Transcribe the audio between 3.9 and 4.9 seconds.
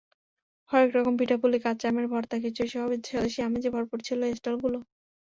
ছিল স্টলগুলো।